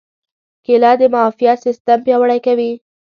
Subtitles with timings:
[0.65, 2.71] کېله د معافیت سیستم پیاوړی کوي.